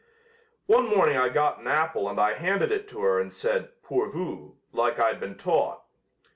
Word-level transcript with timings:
One 0.65 0.87
morning 0.87 1.15
I 1.15 1.29
got 1.29 1.59
an 1.59 1.67
apple 1.67 2.09
and 2.09 2.19
I 2.19 2.33
handed 2.33 2.71
it 2.71 2.87
to 2.87 3.01
her 3.03 3.19
and 3.19 3.31
said 3.31 3.69
'pour 3.83 4.09
vous' 4.09 4.55
like 4.73 4.99
I'd 4.99 5.19
been 5.19 5.37
taught. 5.37 5.83